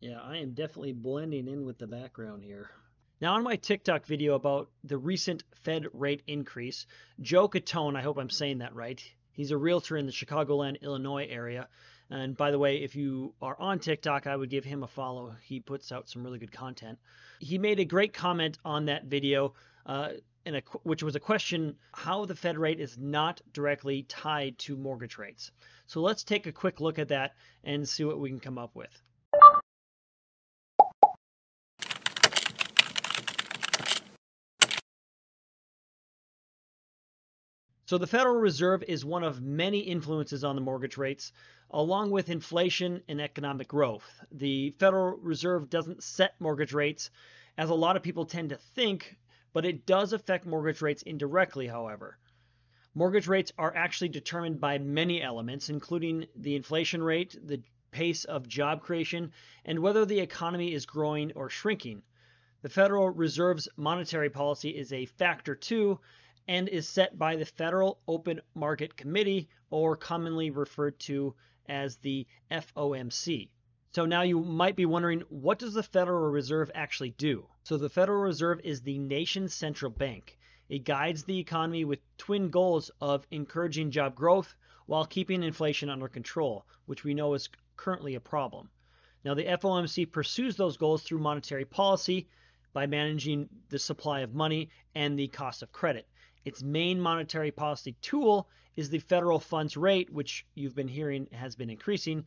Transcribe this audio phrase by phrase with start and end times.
[0.00, 2.70] Yeah, I am definitely blending in with the background here.
[3.20, 6.86] Now, on my TikTok video about the recent Fed rate increase,
[7.20, 8.98] Joe Catone, I hope I'm saying that right,
[9.32, 11.68] he's a realtor in the Chicagoland, Illinois area.
[12.08, 15.34] And by the way, if you are on TikTok, I would give him a follow.
[15.42, 16.98] He puts out some really good content.
[17.38, 19.52] He made a great comment on that video,
[19.84, 20.12] uh,
[20.46, 25.18] a, which was a question how the Fed rate is not directly tied to mortgage
[25.18, 25.52] rates.
[25.86, 28.74] So let's take a quick look at that and see what we can come up
[28.74, 29.02] with.
[37.90, 41.32] So the Federal Reserve is one of many influences on the mortgage rates,
[41.72, 44.08] along with inflation and economic growth.
[44.30, 47.10] The Federal Reserve doesn't set mortgage rates,
[47.58, 49.18] as a lot of people tend to think,
[49.52, 52.16] but it does affect mortgage rates indirectly, however.
[52.94, 58.46] Mortgage rates are actually determined by many elements, including the inflation rate, the pace of
[58.46, 59.32] job creation,
[59.64, 62.02] and whether the economy is growing or shrinking.
[62.62, 65.98] The Federal Reserve's monetary policy is a factor too,
[66.50, 71.32] and is set by the Federal Open Market Committee, or commonly referred to
[71.68, 73.48] as the FOMC.
[73.94, 77.46] So now you might be wondering, what does the Federal Reserve actually do?
[77.62, 80.36] So the Federal Reserve is the nation's central bank.
[80.68, 86.08] It guides the economy with twin goals of encouraging job growth while keeping inflation under
[86.08, 88.68] control, which we know is currently a problem.
[89.24, 92.26] Now, the FOMC pursues those goals through monetary policy
[92.72, 96.08] by managing the supply of money and the cost of credit.
[96.44, 101.54] Its main monetary policy tool is the federal funds rate, which you've been hearing has
[101.54, 102.26] been increasing.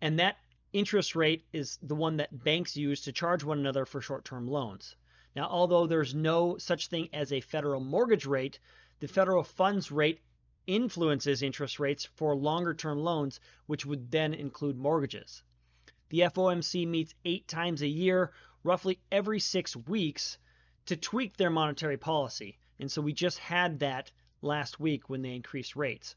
[0.00, 0.38] And that
[0.72, 4.46] interest rate is the one that banks use to charge one another for short term
[4.46, 4.94] loans.
[5.34, 8.58] Now, although there's no such thing as a federal mortgage rate,
[9.00, 10.20] the federal funds rate
[10.66, 15.42] influences interest rates for longer term loans, which would then include mortgages.
[16.08, 20.38] The FOMC meets eight times a year, roughly every six weeks,
[20.86, 22.58] to tweak their monetary policy.
[22.78, 24.10] And so we just had that
[24.42, 26.14] last week when they increased rates.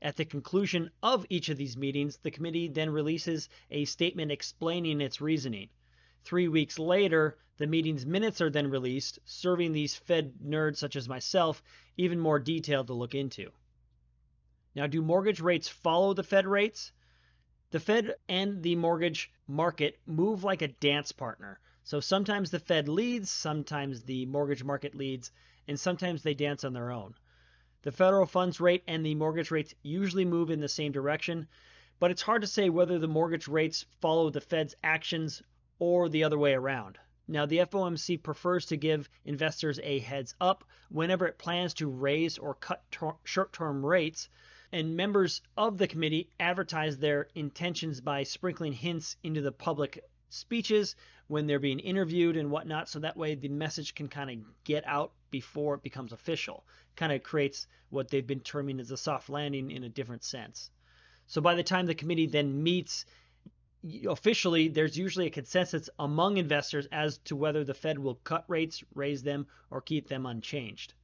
[0.00, 5.00] At the conclusion of each of these meetings, the committee then releases a statement explaining
[5.00, 5.68] its reasoning.
[6.24, 11.08] Three weeks later, the meeting's minutes are then released, serving these Fed nerds such as
[11.08, 11.62] myself
[11.96, 13.50] even more detail to look into.
[14.74, 16.92] Now, do mortgage rates follow the Fed rates?
[17.70, 21.58] The Fed and the mortgage market move like a dance partner.
[21.88, 25.32] So sometimes the Fed leads, sometimes the mortgage market leads,
[25.66, 27.14] and sometimes they dance on their own.
[27.80, 31.48] The federal funds rate and the mortgage rates usually move in the same direction,
[31.98, 35.42] but it's hard to say whether the mortgage rates follow the Fed's actions
[35.78, 36.98] or the other way around.
[37.26, 42.36] Now, the FOMC prefers to give investors a heads up whenever it plans to raise
[42.36, 42.84] or cut
[43.24, 44.28] short term rates,
[44.72, 50.96] and members of the committee advertise their intentions by sprinkling hints into the public speeches
[51.28, 52.88] when they're being interviewed and whatnot.
[52.88, 56.64] So that way the message can kind of get out before it becomes official.
[56.96, 60.70] Kind of creates what they've been terming as a soft landing in a different sense.
[61.26, 63.04] So by the time the committee then meets
[64.08, 68.82] officially, there's usually a consensus among investors as to whether the Fed will cut rates,
[68.94, 70.94] raise them, or keep them unchanged.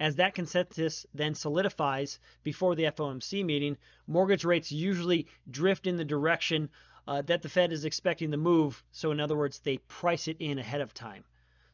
[0.00, 3.76] As that consensus then solidifies before the FOMC meeting,
[4.06, 6.70] mortgage rates usually drift in the direction
[7.08, 8.84] uh, that the Fed is expecting the move.
[8.92, 11.24] So, in other words, they price it in ahead of time.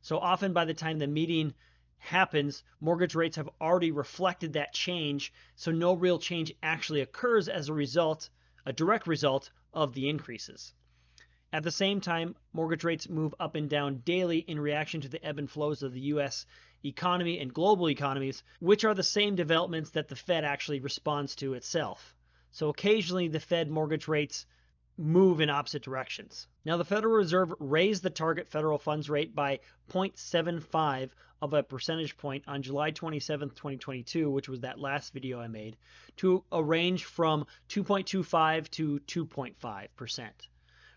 [0.00, 1.54] So, often by the time the meeting
[1.98, 5.32] happens, mortgage rates have already reflected that change.
[5.56, 8.30] So, no real change actually occurs as a result,
[8.64, 10.72] a direct result of the increases.
[11.52, 15.24] At the same time, mortgage rates move up and down daily in reaction to the
[15.24, 16.46] ebb and flows of the U.S.
[16.84, 21.54] economy and global economies, which are the same developments that the Fed actually responds to
[21.54, 22.14] itself.
[22.52, 24.46] So occasionally the Fed mortgage rates
[24.96, 26.46] move in opposite directions.
[26.64, 29.60] Now, the Federal Reserve raised the target federal funds rate by
[29.90, 31.10] 0.75
[31.42, 35.76] of a percentage point on July 27, 2022, which was that last video I made,
[36.16, 40.30] to a range from 2.25 to 2.5%.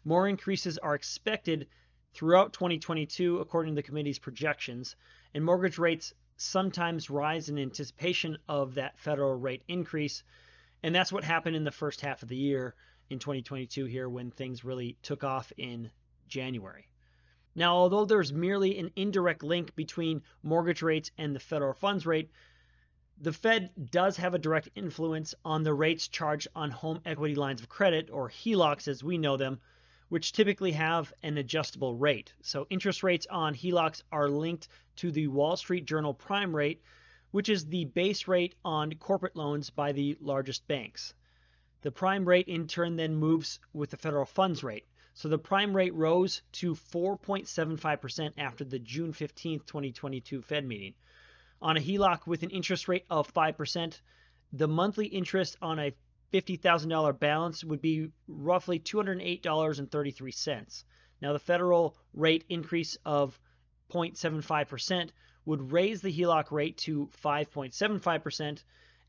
[0.06, 1.68] More increases are expected
[2.14, 4.96] throughout 2022, according to the committee's projections,
[5.34, 10.24] and mortgage rates sometimes rise in anticipation of that federal rate increase.
[10.84, 12.76] And that's what happened in the first half of the year
[13.10, 15.92] in 2022 here when things really took off in
[16.28, 16.88] January.
[17.56, 22.30] Now, although there's merely an indirect link between mortgage rates and the federal funds rate,
[23.20, 27.62] the Fed does have a direct influence on the rates charged on home equity lines
[27.62, 29.60] of credit, or HELOCs as we know them,
[30.10, 32.32] which typically have an adjustable rate.
[32.42, 34.68] So interest rates on HELOCs are linked
[34.98, 36.84] to the Wall Street Journal prime rate,
[37.32, 41.16] which is the base rate on corporate loans by the largest banks.
[41.82, 44.88] The prime rate in turn then moves with the federal funds rate.
[45.14, 50.96] So the prime rate rose to 4.75% after the June 15, 2022 Fed meeting.
[51.62, 54.00] On a HELOC with an interest rate of 5%,
[54.54, 55.94] the monthly interest on a
[56.34, 60.84] $50,000 balance would be roughly $208.33.
[61.22, 63.40] Now, the federal rate increase of
[63.90, 65.10] 0.75%
[65.46, 68.64] would raise the HELOC rate to 5.75%,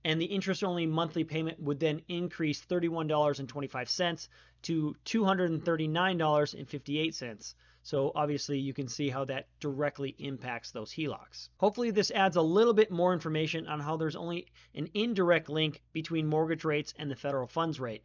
[0.05, 4.29] and the interest only monthly payment would then increase $31.25
[4.62, 7.55] to $239.58.
[7.83, 11.49] So obviously you can see how that directly impacts those HELOCs.
[11.59, 15.83] Hopefully this adds a little bit more information on how there's only an indirect link
[15.93, 18.05] between mortgage rates and the federal funds rate.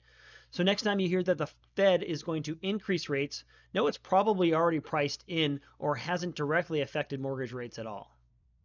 [0.51, 3.43] So next time you hear that the Fed is going to increase rates,
[3.73, 8.12] know it's probably already priced in or hasn't directly affected mortgage rates at all.